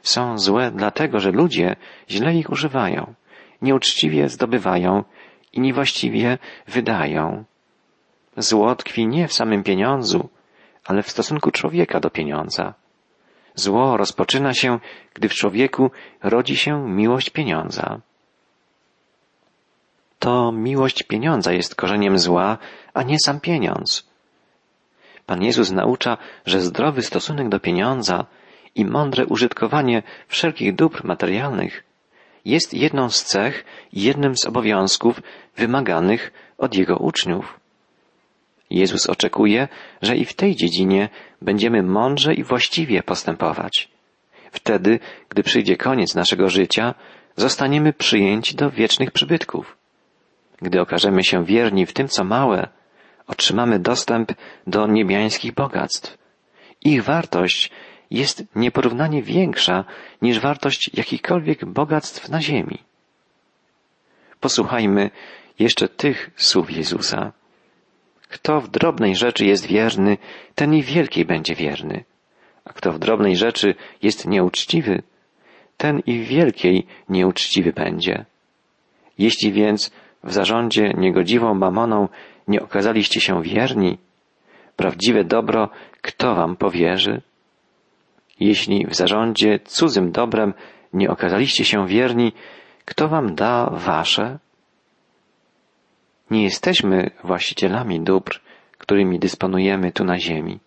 Są 0.03 0.39
złe 0.39 0.71
dlatego, 0.71 1.21
że 1.21 1.31
ludzie 1.31 1.77
źle 2.11 2.35
ich 2.35 2.51
używają, 2.51 3.15
nieuczciwie 3.63 4.29
zdobywają 4.29 5.05
i 5.53 5.61
niewłaściwie 5.61 6.39
wydają. 6.67 7.45
Zło 8.37 8.75
tkwi 8.75 9.07
nie 9.07 9.29
w 9.29 9.33
samym 9.33 9.63
pieniądzu, 9.63 10.29
ale 10.85 11.03
w 11.03 11.11
stosunku 11.11 11.51
człowieka 11.51 12.01
do 12.01 12.11
pieniądza. 12.11 12.75
Zło 13.55 13.97
rozpoczyna 13.97 14.55
się, 14.55 14.79
gdy 15.15 15.29
w 15.29 15.35
człowieku 15.35 15.91
rodzi 16.23 16.57
się 16.57 16.89
miłość 16.89 17.31
pieniądza. 17.31 18.01
To 20.19 20.53
miłość 20.53 21.03
pieniądza 21.03 21.53
jest 21.53 21.75
korzeniem 21.75 22.19
zła, 22.19 22.59
a 22.95 23.03
nie 23.03 23.17
sam 23.19 23.41
pieniądz. 23.41 24.09
Pan 25.29 25.43
Jezus 25.43 25.71
naucza, 25.71 26.17
że 26.47 26.61
zdrowy 26.61 27.03
stosunek 27.03 27.49
do 27.49 27.61
pieniądza 27.61 28.27
i 28.75 28.85
mądre 28.85 29.27
użytkowanie 29.27 30.03
wszelkich 30.29 30.75
dóbr 30.75 31.05
materialnych 31.05 31.85
jest 32.45 32.75
jedną 32.75 33.11
z 33.11 33.25
cech 33.25 33.65
i 33.93 34.03
jednym 34.03 34.37
z 34.37 34.47
obowiązków 34.47 35.21
wymaganych 35.57 36.33
od 36.59 36.75
Jego 36.75 36.97
uczniów. 36.97 37.61
Jezus 38.71 39.07
oczekuje, 39.07 39.69
że 40.03 40.17
i 40.17 40.25
w 40.25 40.35
tej 40.35 40.57
dziedzinie 40.57 41.09
będziemy 41.43 41.83
mądrze 41.83 42.35
i 42.35 42.45
właściwie 42.45 43.03
postępować. 43.03 43.89
Wtedy, 44.53 44.99
gdy 45.29 45.43
przyjdzie 45.43 45.77
koniec 45.77 46.15
naszego 46.15 46.49
życia, 46.49 46.95
zostaniemy 47.37 47.93
przyjęci 47.93 48.55
do 48.55 48.71
wiecznych 48.71 49.11
przybytków. 49.11 49.77
Gdy 50.63 50.81
okażemy 50.81 51.25
się 51.25 51.45
wierni 51.45 51.87
w 51.87 51.93
tym, 51.93 52.09
co 52.09 52.25
małe, 52.25 52.78
otrzymamy 53.29 53.79
dostęp 53.79 54.33
do 54.67 54.87
niebiańskich 54.87 55.53
bogactw. 55.55 56.19
Ich 56.85 57.05
wartość 57.05 57.71
jest 58.11 58.45
nieporównanie 58.57 59.23
większa 59.23 59.85
niż 60.23 60.41
wartość 60.41 60.91
jakichkolwiek 60.95 61.65
bogactw 61.65 62.29
na 62.29 62.41
ziemi. 62.43 62.79
Posłuchajmy 64.41 65.11
jeszcze 65.59 65.89
tych 65.89 66.31
słów 66.37 66.71
Jezusa. 66.71 67.33
Kto 68.29 68.61
w 68.61 68.69
drobnej 68.69 69.17
rzeczy 69.17 69.47
jest 69.47 69.67
wierny, 69.67 70.19
ten 70.55 70.75
i 70.75 70.83
wielkiej 70.83 71.25
będzie 71.25 71.55
wierny. 71.55 72.05
A 72.65 72.73
kto 72.73 72.93
w 72.93 72.99
drobnej 72.99 73.37
rzeczy 73.37 73.75
jest 74.03 74.27
nieuczciwy, 74.27 75.03
ten 75.77 76.01
i 76.07 76.19
w 76.19 76.29
wielkiej 76.29 76.87
nieuczciwy 77.09 77.73
będzie. 77.73 78.25
Jeśli 79.19 79.53
więc 79.53 79.91
w 80.25 80.33
zarządzie 80.33 80.95
niegodziwą 80.97 81.55
mamoną 81.55 82.09
nie 82.49 82.63
okazaliście 82.63 83.21
się 83.21 83.43
wierni, 83.43 83.99
prawdziwe 84.77 85.25
dobro 85.25 85.71
kto 86.03 86.35
wam 86.35 86.57
powierzy? 86.57 87.23
Jeśli 88.41 88.87
w 88.87 88.95
zarządzie 88.95 89.59
cudzym 89.59 90.13
dobrem 90.13 90.55
nie 90.93 91.11
okazaliście 91.11 91.65
się 91.65 91.87
wierni, 91.87 92.33
kto 92.85 93.09
wam 93.09 93.35
da 93.35 93.71
wasze? 93.71 94.39
Nie 96.31 96.43
jesteśmy 96.43 97.11
właścicielami 97.25 98.01
dóbr, 98.01 98.41
którymi 98.79 99.19
dysponujemy 99.19 99.93
tu 99.93 100.05
na 100.05 100.19
ziemi. 100.19 100.59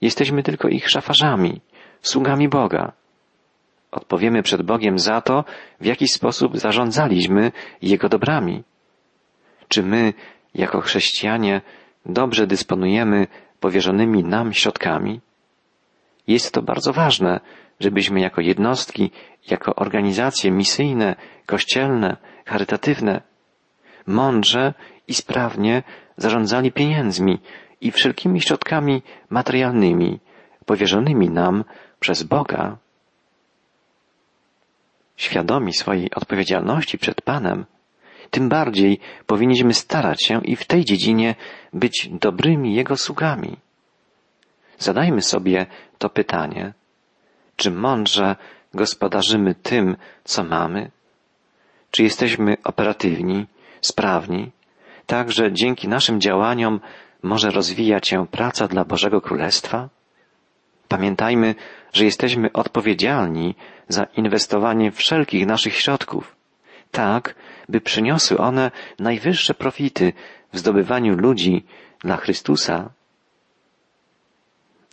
Jesteśmy 0.00 0.42
tylko 0.42 0.68
ich 0.68 0.90
szafarzami, 0.90 1.60
sługami 2.02 2.48
Boga. 2.48 2.92
Odpowiemy 3.90 4.42
przed 4.42 4.62
Bogiem 4.62 4.98
za 4.98 5.20
to, 5.20 5.44
w 5.80 5.84
jaki 5.84 6.08
sposób 6.08 6.58
zarządzaliśmy 6.58 7.52
Jego 7.82 8.08
dobrami. 8.08 8.62
Czy 9.68 9.82
my, 9.82 10.12
jako 10.54 10.80
chrześcijanie, 10.80 11.60
dobrze 12.06 12.46
dysponujemy 12.46 13.26
powierzonymi 13.60 14.24
nam 14.24 14.52
środkami? 14.52 15.20
Jest 16.26 16.54
to 16.54 16.62
bardzo 16.62 16.92
ważne, 16.92 17.40
żebyśmy 17.80 18.20
jako 18.20 18.40
jednostki, 18.40 19.10
jako 19.50 19.74
organizacje 19.74 20.50
misyjne, 20.50 21.16
kościelne, 21.46 22.16
charytatywne, 22.46 23.22
mądrze 24.06 24.74
i 25.08 25.14
sprawnie 25.14 25.82
zarządzali 26.16 26.72
pieniędzmi 26.72 27.38
i 27.80 27.90
wszelkimi 27.90 28.40
środkami 28.40 29.02
materialnymi 29.30 30.20
powierzonymi 30.66 31.30
nam 31.30 31.64
przez 32.00 32.22
Boga. 32.22 32.76
Świadomi 35.16 35.72
swojej 35.72 36.14
odpowiedzialności 36.14 36.98
przed 36.98 37.22
Panem, 37.22 37.66
tym 38.32 38.48
bardziej 38.48 39.00
powinniśmy 39.26 39.74
starać 39.74 40.24
się 40.24 40.40
i 40.44 40.56
w 40.56 40.64
tej 40.64 40.84
dziedzinie 40.84 41.34
być 41.72 42.08
dobrymi 42.12 42.74
Jego 42.74 42.96
sługami. 42.96 43.56
Zadajmy 44.78 45.22
sobie 45.22 45.66
to 45.98 46.10
pytanie, 46.10 46.72
czy 47.56 47.70
mądrze 47.70 48.36
gospodarzymy 48.74 49.54
tym, 49.54 49.96
co 50.24 50.44
mamy? 50.44 50.90
Czy 51.90 52.02
jesteśmy 52.02 52.56
operatywni, 52.64 53.46
sprawni, 53.80 54.50
tak 55.06 55.32
że 55.32 55.52
dzięki 55.52 55.88
naszym 55.88 56.20
działaniom 56.20 56.80
może 57.22 57.50
rozwijać 57.50 58.08
się 58.08 58.26
praca 58.26 58.68
dla 58.68 58.84
Bożego 58.84 59.20
Królestwa? 59.20 59.88
Pamiętajmy, 60.88 61.54
że 61.92 62.04
jesteśmy 62.04 62.52
odpowiedzialni 62.52 63.54
za 63.88 64.04
inwestowanie 64.04 64.92
wszelkich 64.92 65.46
naszych 65.46 65.74
środków, 65.76 66.41
tak, 66.92 67.34
by 67.68 67.80
przyniosły 67.80 68.38
one 68.38 68.70
najwyższe 68.98 69.54
profity 69.54 70.12
w 70.52 70.58
zdobywaniu 70.58 71.16
ludzi 71.16 71.64
dla 72.00 72.16
Chrystusa. 72.16 72.90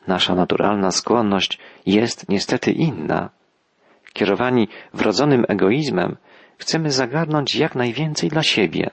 Nasza 0.08 0.36
naturalna 0.36 0.92
skłonność 0.92 1.60
jest 1.86 2.30
niestety 2.30 2.72
inna. 2.72 3.30
Kierowani 4.14 4.68
wrodzonym 4.94 5.46
egoizmem, 5.48 6.18
chcemy 6.58 6.92
zagarnąć 6.92 7.56
jak 7.56 7.76
najwięcej 7.76 8.30
dla 8.30 8.44
siebie. 8.44 8.90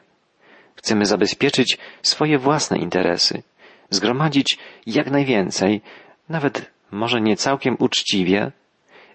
Chcemy 0.76 1.06
zabezpieczyć 1.06 1.78
swoje 2.02 2.38
własne 2.38 2.78
interesy, 2.78 3.42
zgromadzić 3.90 4.58
jak 4.86 5.10
najwięcej, 5.10 5.80
nawet 6.28 6.70
może 6.90 7.20
nie 7.20 7.36
całkiem 7.36 7.76
uczciwie, 7.78 8.52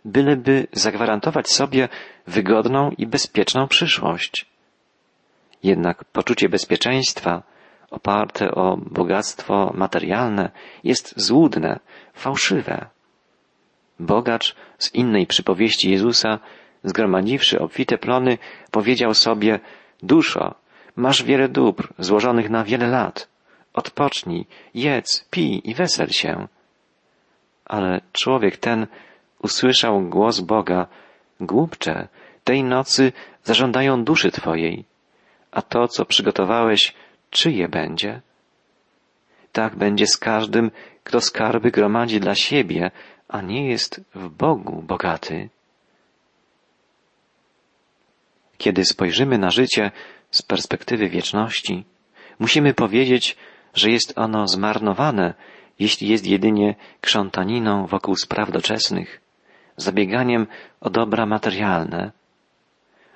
byleby 0.06 0.68
zagwarantować 0.72 1.50
sobie 1.50 1.90
wygodną 2.28 2.92
i 2.98 3.08
bezpieczną 3.08 3.68
przyszłość. 3.68 4.46
Jednak 5.64 6.06
poczucie 6.06 6.50
bezpieczeństwa 6.50 7.44
oparte 7.92 8.52
o 8.52 8.78
bogactwo 8.78 9.72
materialne 9.76 10.52
jest 10.84 11.14
złudne, 11.20 11.80
fałszywe. 12.14 12.86
Bogacz 14.00 14.56
z 14.78 14.96
innej 14.96 15.28
przypowieści 15.28 15.92
Jezusa, 15.92 16.40
zgromadziwszy 16.84 17.60
obfite 17.60 17.98
plony, 17.98 18.38
powiedział 18.72 19.14
sobie, 19.14 19.60
duszo, 20.04 20.56
masz 20.96 21.24
wiele 21.24 21.50
dóbr 21.50 21.94
złożonych 22.00 22.50
na 22.50 22.64
wiele 22.64 22.88
lat. 22.88 23.30
Odpocznij, 23.74 24.46
jedz, 24.74 25.28
pij 25.30 25.62
i 25.64 25.74
wesel 25.74 26.10
się. 26.10 26.48
Ale 27.66 28.02
człowiek 28.12 28.58
ten 28.58 28.88
usłyszał 29.44 30.02
głos 30.02 30.40
Boga, 30.40 30.88
głupcze, 31.40 32.08
tej 32.44 32.64
nocy 32.64 33.12
zażądają 33.44 34.04
duszy 34.04 34.32
Twojej, 34.32 34.86
a 35.52 35.62
to, 35.62 35.88
co 35.88 36.06
przygotowałeś, 36.06 36.94
czyje 37.30 37.70
będzie? 37.70 38.22
Tak 39.52 39.76
będzie 39.76 40.08
z 40.08 40.18
każdym, 40.18 40.72
kto 41.04 41.22
skarby 41.22 41.72
gromadzi 41.72 42.20
dla 42.20 42.36
siebie, 42.36 42.92
a 43.28 43.42
nie 43.42 43.70
jest 43.70 44.02
w 44.16 44.30
Bogu 44.30 44.82
bogaty. 44.82 45.50
Kiedy 48.58 48.86
spojrzymy 48.86 49.38
na 49.38 49.50
życie 49.50 49.92
z 50.32 50.42
perspektywy 50.42 51.10
wieczności, 51.10 51.86
musimy 52.40 52.74
powiedzieć, 52.74 53.38
że 53.74 53.90
jest 53.90 54.18
ono 54.18 54.48
zmarnowane, 54.48 55.34
jeśli 55.80 56.08
jest 56.08 56.28
jedynie 56.28 56.76
krzątaniną 57.02 57.86
wokół 57.88 58.16
spraw 58.16 58.52
doczesnych, 58.52 59.22
zabieganiem 59.78 60.48
o 60.82 60.90
dobra 60.90 61.26
materialne. 61.26 62.12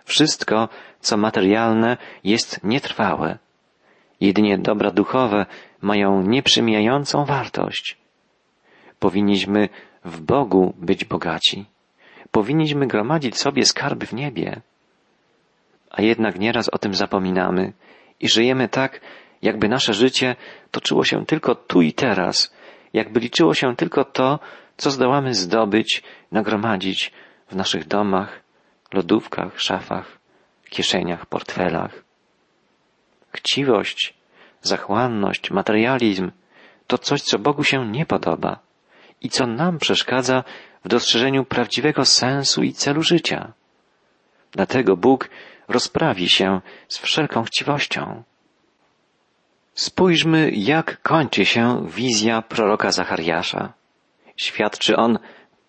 Wszystko, 0.06 0.70
co 1.00 1.18
materialne, 1.18 1.98
jest 2.24 2.64
nietrwałe. 2.64 3.38
Jedynie 4.22 4.58
dobra 4.58 4.92
duchowe 4.92 5.46
mają 5.82 6.22
nieprzymijającą 6.22 7.26
wartość. 7.26 7.98
Powinniśmy 9.00 9.70
w 10.06 10.22
Bogu 10.22 10.74
być 10.78 11.06
bogaci. 11.06 11.66
Powinniśmy 12.32 12.88
gromadzić 12.88 13.38
sobie 13.38 13.66
skarby 13.66 14.06
w 14.06 14.14
niebie. 14.14 14.62
A 15.92 16.02
jednak 16.02 16.40
nieraz 16.40 16.70
o 16.70 16.78
tym 16.78 16.94
zapominamy 16.94 17.74
i 18.20 18.30
żyjemy 18.30 18.70
tak, 18.70 19.02
jakby 19.42 19.70
nasze 19.70 19.94
życie 19.94 20.36
toczyło 20.72 21.04
się 21.04 21.26
tylko 21.26 21.56
tu 21.56 21.82
i 21.82 21.94
teraz, 21.94 22.54
jakby 22.94 23.20
liczyło 23.20 23.54
się 23.54 23.76
tylko 23.76 24.04
to, 24.04 24.40
co 24.78 24.92
zdołamy 24.92 25.34
zdobyć, 25.34 26.04
nagromadzić 26.32 27.12
w 27.48 27.56
naszych 27.56 27.88
domach, 27.88 28.42
lodówkach, 28.94 29.62
szafach, 29.62 30.20
kieszeniach, 30.70 31.26
portfelach. 31.26 32.04
Chciwość, 33.32 34.14
zachłanność, 34.62 35.52
materializm 35.52 36.32
to 36.88 36.98
coś, 36.98 37.22
co 37.22 37.40
Bogu 37.40 37.64
się 37.64 37.92
nie 37.92 38.06
podoba 38.06 38.60
i 39.22 39.30
co 39.30 39.48
nam 39.48 39.80
przeszkadza 39.80 40.44
w 40.86 40.88
dostrzeżeniu 40.88 41.46
prawdziwego 41.46 42.06
sensu 42.06 42.64
i 42.64 42.74
celu 42.74 43.02
życia. 43.02 43.54
Dlatego 44.52 44.98
Bóg 44.98 45.30
rozprawi 45.68 46.30
się 46.30 46.62
z 46.88 46.98
wszelką 46.98 47.44
chciwością. 47.44 48.24
Spójrzmy, 49.74 50.52
jak 50.52 51.02
kończy 51.02 51.46
się 51.46 51.88
wizja 51.90 52.42
proroka 52.42 52.92
Zachariasza. 52.92 53.74
Świadczy 54.38 54.96
on, 54.98 55.20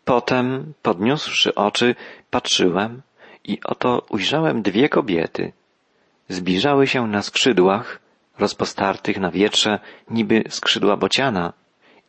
potem, 0.05 0.73
podniósłszy 0.83 1.55
oczy, 1.55 1.95
patrzyłem 2.31 3.03
i 3.45 3.59
oto 3.65 4.07
ujrzałem 4.09 4.63
dwie 4.63 4.89
kobiety. 4.89 5.53
Zbliżały 6.29 6.87
się 6.87 7.07
na 7.07 7.23
skrzydłach, 7.23 8.01
rozpostartych 8.39 9.19
na 9.19 9.31
wietrze, 9.31 9.79
niby 10.11 10.45
skrzydła 10.49 10.97
bociana, 10.97 11.53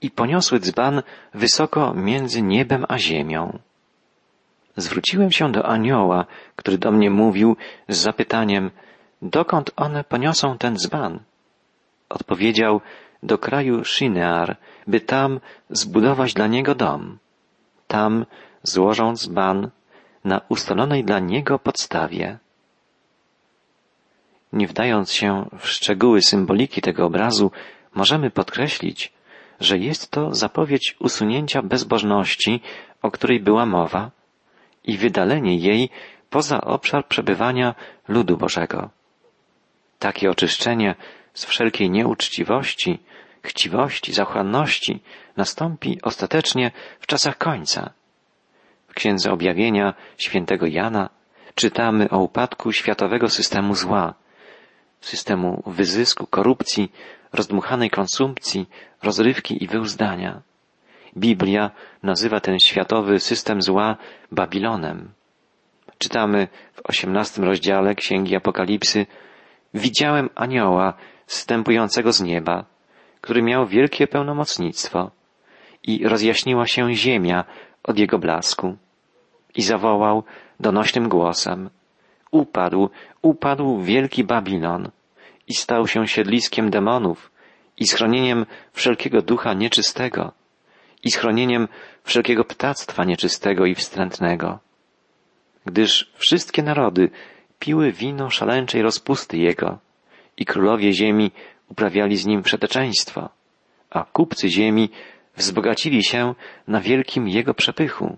i 0.01 0.11
poniosły 0.11 0.59
dzban 0.59 1.01
wysoko 1.33 1.93
między 1.93 2.41
niebem 2.41 2.85
a 2.87 2.97
ziemią. 2.97 3.59
Zwróciłem 4.77 5.31
się 5.31 5.51
do 5.51 5.65
anioła, 5.65 6.25
który 6.55 6.77
do 6.77 6.91
mnie 6.91 7.09
mówił 7.09 7.55
z 7.87 7.97
zapytaniem, 7.97 8.71
dokąd 9.21 9.71
one 9.75 10.03
poniosą 10.03 10.57
ten 10.57 10.77
dzban? 10.77 11.19
Odpowiedział, 12.09 12.81
do 13.23 13.37
kraju 13.37 13.83
Shinear, 13.83 14.57
by 14.87 14.99
tam 15.01 15.39
zbudować 15.69 16.33
dla 16.33 16.47
niego 16.47 16.75
dom. 16.75 17.17
Tam 17.87 18.25
złożą 18.63 19.15
dzban 19.15 19.69
na 20.23 20.41
ustalonej 20.49 21.03
dla 21.03 21.19
niego 21.19 21.59
podstawie. 21.59 22.37
Nie 24.53 24.67
wdając 24.67 25.11
się 25.11 25.45
w 25.59 25.67
szczegóły 25.67 26.21
symboliki 26.21 26.81
tego 26.81 27.05
obrazu, 27.05 27.51
możemy 27.95 28.31
podkreślić, 28.31 29.13
że 29.59 29.77
jest 29.77 30.11
to 30.11 30.35
zapowiedź 30.35 30.95
usunięcia 30.99 31.61
bezbożności, 31.61 32.61
o 33.01 33.11
której 33.11 33.39
była 33.39 33.65
mowa, 33.65 34.11
i 34.83 34.97
wydalenie 34.97 35.57
jej 35.57 35.89
poza 36.29 36.61
obszar 36.61 37.07
przebywania 37.07 37.75
ludu 38.07 38.37
Bożego. 38.37 38.89
Takie 39.99 40.29
oczyszczenie 40.29 40.95
z 41.33 41.45
wszelkiej 41.45 41.89
nieuczciwości, 41.89 42.99
chciwości, 43.47 44.13
zachłanności 44.13 45.03
nastąpi 45.37 45.99
ostatecznie 46.03 46.71
w 46.99 47.07
czasach 47.07 47.37
końca. 47.37 47.89
W 48.87 48.93
Księdze 48.93 49.31
Objawienia 49.31 49.93
świętego 50.17 50.65
Jana 50.65 51.09
czytamy 51.55 52.09
o 52.09 52.17
upadku 52.19 52.71
światowego 52.71 53.29
systemu 53.29 53.75
zła, 53.75 54.13
systemu 55.01 55.63
wyzysku, 55.65 56.27
korupcji, 56.27 56.91
rozdmuchanej 57.33 57.89
konsumpcji, 57.89 58.69
rozrywki 59.03 59.63
i 59.63 59.67
wyuzdania. 59.67 60.41
Biblia 61.17 61.71
nazywa 62.03 62.39
ten 62.39 62.59
światowy 62.59 63.19
system 63.19 63.61
zła 63.61 63.97
Babilonem. 64.31 65.11
Czytamy 65.97 66.47
w 66.73 66.89
osiemnastym 66.89 67.43
rozdziale 67.43 67.95
Księgi 67.95 68.35
Apokalipsy 68.35 69.05
Widziałem 69.73 70.29
anioła 70.35 70.93
zstępującego 71.27 72.11
z 72.11 72.21
nieba, 72.21 72.65
który 73.27 73.41
miał 73.41 73.67
wielkie 73.67 74.07
pełnomocnictwo 74.07 75.11
i 75.83 76.07
rozjaśniła 76.07 76.67
się 76.67 76.93
ziemia 76.95 77.45
od 77.83 77.99
jego 77.99 78.19
blasku. 78.19 78.77
I 79.55 79.61
zawołał 79.61 80.23
donośnym 80.59 81.09
głosem 81.09 81.69
Upadł, 82.31 82.89
upadł 83.21 83.81
wielki 83.81 84.23
Babilon 84.23 84.91
i 85.47 85.53
stał 85.53 85.87
się 85.87 86.07
siedliskiem 86.07 86.69
demonów 86.69 87.31
i 87.77 87.87
schronieniem 87.87 88.45
wszelkiego 88.73 89.21
ducha 89.21 89.53
nieczystego 89.53 90.31
i 91.03 91.11
schronieniem 91.11 91.67
wszelkiego 92.03 92.43
ptactwa 92.43 93.03
nieczystego 93.03 93.65
i 93.65 93.75
wstrętnego. 93.75 94.59
Gdyż 95.65 96.11
wszystkie 96.15 96.63
narody 96.63 97.09
piły 97.59 97.91
wino 97.91 98.29
szaleńczej 98.29 98.81
rozpusty 98.81 99.37
jego 99.37 99.77
i 100.37 100.45
królowie 100.45 100.93
ziemi 100.93 101.31
uprawiali 101.69 102.17
z 102.17 102.25
nim 102.25 102.43
przeteczeństwo, 102.43 103.29
a 103.89 104.03
kupcy 104.03 104.49
ziemi 104.49 104.89
wzbogacili 105.35 106.03
się 106.03 106.35
na 106.67 106.81
wielkim 106.81 107.27
jego 107.27 107.53
przepychu. 107.53 108.17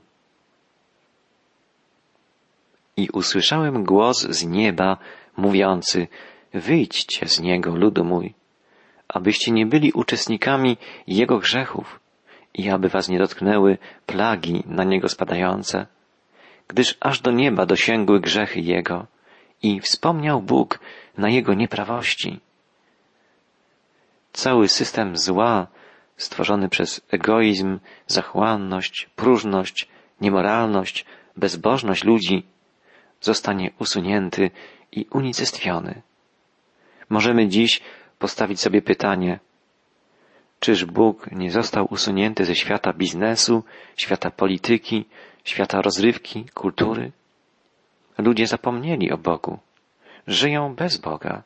I 2.97 3.09
usłyszałem 3.09 3.83
głos 3.83 4.21
z 4.21 4.45
nieba 4.45 4.97
mówiący, 5.37 6.07
wyjdźcie 6.53 7.27
z 7.27 7.39
niego, 7.39 7.75
ludu 7.75 8.03
mój, 8.03 8.33
abyście 9.07 9.51
nie 9.51 9.65
byli 9.65 9.91
uczestnikami 9.91 10.77
jego 11.07 11.37
grzechów 11.37 11.99
i 12.53 12.69
aby 12.69 12.89
was 12.89 13.09
nie 13.09 13.19
dotknęły 13.19 13.77
plagi 14.05 14.63
na 14.65 14.83
niego 14.83 15.09
spadające, 15.09 15.85
gdyż 16.67 16.97
aż 16.99 17.21
do 17.21 17.31
nieba 17.31 17.65
dosięgły 17.65 18.19
grzechy 18.19 18.59
jego 18.59 19.07
i 19.63 19.79
wspomniał 19.79 20.41
Bóg 20.41 20.79
na 21.17 21.29
jego 21.29 21.53
nieprawości. 21.53 22.39
Cały 24.39 24.67
system 24.67 25.17
zła, 25.17 25.67
stworzony 26.17 26.69
przez 26.69 27.01
egoizm, 27.11 27.79
zachłanność, 28.07 29.09
próżność, 29.15 29.87
niemoralność, 30.21 31.05
bezbożność 31.37 32.03
ludzi, 32.03 32.43
zostanie 33.21 33.71
usunięty 33.79 34.51
i 34.91 35.05
unicestwiony. 35.11 36.01
Możemy 37.09 37.47
dziś 37.47 37.81
postawić 38.19 38.61
sobie 38.61 38.81
pytanie, 38.81 39.39
czyż 40.59 40.85
Bóg 40.85 41.31
nie 41.31 41.51
został 41.51 41.87
usunięty 41.89 42.45
ze 42.45 42.55
świata 42.55 42.93
biznesu, 42.93 43.63
świata 43.95 44.31
polityki, 44.31 45.05
świata 45.43 45.81
rozrywki, 45.81 46.45
kultury? 46.53 47.11
Ludzie 48.17 48.47
zapomnieli 48.47 49.11
o 49.11 49.17
Bogu, 49.17 49.59
żyją 50.27 50.75
bez 50.75 50.97
Boga. 50.97 51.43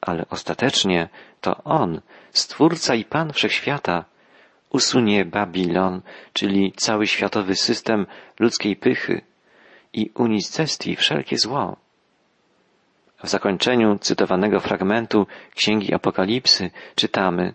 Ale 0.00 0.26
ostatecznie 0.30 1.08
to 1.40 1.64
On, 1.64 2.00
Stwórca 2.30 2.94
i 2.94 3.04
Pan 3.04 3.32
Wszechświata, 3.32 4.04
usunie 4.70 5.24
Babilon, 5.24 6.02
czyli 6.32 6.72
cały 6.76 7.06
światowy 7.06 7.54
system 7.54 8.06
ludzkiej 8.40 8.76
pychy 8.76 9.20
i 9.92 10.10
unicestwi 10.14 10.96
wszelkie 10.96 11.38
zło. 11.38 11.76
W 13.24 13.28
zakończeniu 13.28 13.98
cytowanego 13.98 14.60
fragmentu 14.60 15.26
Księgi 15.54 15.94
Apokalipsy 15.94 16.70
czytamy 16.94 17.54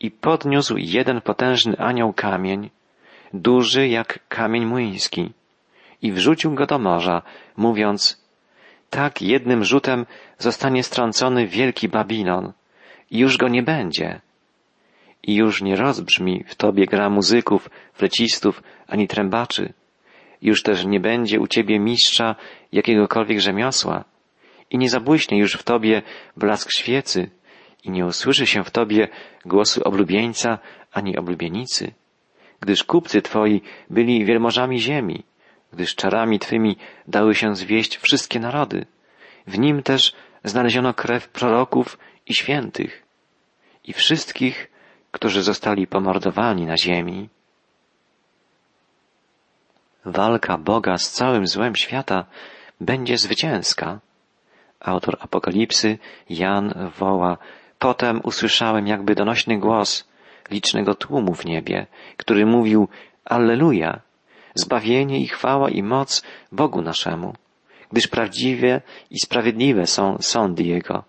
I 0.00 0.10
podniósł 0.10 0.76
jeden 0.76 1.20
potężny 1.20 1.78
anioł 1.78 2.12
kamień, 2.12 2.70
duży 3.34 3.88
jak 3.88 4.28
kamień 4.28 4.66
młyński, 4.66 5.32
i 6.02 6.12
wrzucił 6.12 6.54
go 6.54 6.66
do 6.66 6.78
morza, 6.78 7.22
mówiąc 7.56 8.25
Tak 8.90 9.22
jednym 9.22 9.64
rzutem 9.64 10.06
zostanie 10.38 10.82
strącony 10.82 11.46
wielki 11.46 11.88
Babilon. 11.88 12.52
I 13.10 13.18
już 13.18 13.36
go 13.36 13.48
nie 13.48 13.62
będzie. 13.62 14.20
I 15.22 15.34
już 15.34 15.62
nie 15.62 15.76
rozbrzmi 15.76 16.44
w 16.46 16.54
tobie 16.54 16.86
gra 16.86 17.10
muzyków, 17.10 17.70
flecistów, 17.92 18.62
ani 18.86 19.08
trębaczy. 19.08 19.72
Już 20.42 20.62
też 20.62 20.84
nie 20.84 21.00
będzie 21.00 21.40
u 21.40 21.46
ciebie 21.46 21.80
mistrza 21.80 22.36
jakiegokolwiek 22.72 23.40
rzemiosła. 23.40 24.04
I 24.70 24.78
nie 24.78 24.90
zabłyśnie 24.90 25.38
już 25.38 25.52
w 25.52 25.62
tobie 25.62 26.02
blask 26.36 26.70
świecy. 26.72 27.30
I 27.84 27.90
nie 27.90 28.06
usłyszy 28.06 28.46
się 28.46 28.64
w 28.64 28.70
tobie 28.70 29.08
głosu 29.44 29.82
oblubieńca 29.84 30.58
ani 30.92 31.16
oblubienicy, 31.16 31.92
gdyż 32.60 32.84
kupcy 32.84 33.22
twoi 33.22 33.62
byli 33.90 34.24
wielmożami 34.24 34.80
ziemi, 34.80 35.24
gdyż 35.76 35.94
czarami 35.94 36.38
twymi 36.38 36.76
dały 37.08 37.34
się 37.34 37.56
zwieść 37.56 37.96
wszystkie 37.96 38.40
narody. 38.40 38.86
W 39.46 39.58
nim 39.58 39.82
też 39.82 40.12
znaleziono 40.44 40.94
krew 40.94 41.28
proroków 41.28 41.98
i 42.26 42.34
świętych 42.34 43.02
i 43.84 43.92
wszystkich, 43.92 44.70
którzy 45.10 45.42
zostali 45.42 45.86
pomordowani 45.86 46.66
na 46.66 46.76
ziemi. 46.76 47.28
Walka 50.04 50.58
Boga 50.58 50.98
z 50.98 51.10
całym 51.10 51.46
złem 51.46 51.76
świata 51.76 52.24
będzie 52.80 53.18
zwycięska. 53.18 54.00
Autor 54.80 55.16
Apokalipsy, 55.20 55.98
Jan, 56.30 56.90
woła, 56.98 57.38
potem 57.78 58.20
usłyszałem 58.24 58.86
jakby 58.86 59.14
donośny 59.14 59.58
głos 59.58 60.08
licznego 60.50 60.94
tłumu 60.94 61.34
w 61.34 61.44
niebie, 61.44 61.86
który 62.16 62.46
mówił 62.46 62.88
Alleluja, 63.24 64.05
zbawienie 64.56 65.20
i 65.20 65.28
chwała 65.28 65.70
i 65.70 65.82
moc 65.82 66.22
Bogu 66.52 66.82
naszemu, 66.82 67.34
gdyż 67.92 68.08
prawdziwe 68.08 68.80
i 69.10 69.18
sprawiedliwe 69.18 69.86
są 69.86 70.16
sądy 70.20 70.62
Jego. 70.62 71.04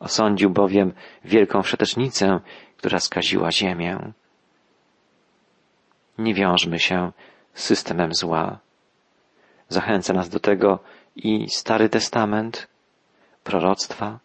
Osądził 0.00 0.50
bowiem 0.50 0.92
wielką 1.24 1.62
wszetecznicę, 1.62 2.40
która 2.76 2.98
skaziła 2.98 3.52
ziemię. 3.52 4.12
Nie 6.18 6.34
wiążmy 6.34 6.78
się 6.78 7.12
z 7.54 7.64
systemem 7.64 8.14
zła. 8.14 8.58
Zachęca 9.68 10.12
nas 10.12 10.28
do 10.28 10.40
tego 10.40 10.78
i 11.16 11.50
Stary 11.50 11.88
Testament, 11.88 12.68
proroctwa, 13.44 14.18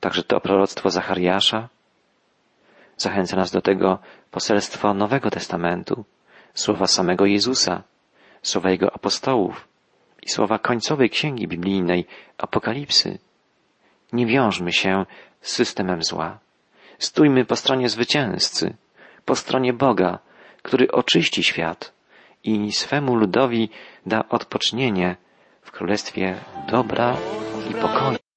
także 0.00 0.22
to 0.22 0.40
proroctwo 0.40 0.90
Zachariasza. 0.90 1.68
Zachęca 2.96 3.36
nas 3.36 3.50
do 3.50 3.60
tego 3.60 3.98
poselstwo 4.30 4.94
Nowego 4.94 5.30
Testamentu, 5.30 6.04
słowa 6.54 6.86
samego 6.86 7.26
Jezusa, 7.26 7.82
słowa 8.48 8.70
Jego 8.70 8.94
apostołów 8.94 9.68
i 10.22 10.28
słowa 10.30 10.58
końcowej 10.58 11.10
księgi 11.10 11.48
biblijnej 11.48 12.06
Apokalipsy. 12.38 13.18
Nie 14.12 14.26
wiążmy 14.26 14.72
się 14.72 15.06
z 15.40 15.52
systemem 15.52 16.02
zła. 16.02 16.38
Stójmy 16.98 17.44
po 17.44 17.56
stronie 17.56 17.88
zwycięzcy, 17.88 18.74
po 19.24 19.36
stronie 19.36 19.72
Boga, 19.72 20.18
który 20.62 20.90
oczyści 20.90 21.42
świat 21.44 21.92
i 22.44 22.72
swemu 22.72 23.16
ludowi 23.16 23.70
da 24.06 24.28
odpocznienie 24.28 25.16
w 25.62 25.70
królestwie 25.70 26.36
dobra 26.70 27.16
i 27.70 27.74
pokoju. 27.74 28.27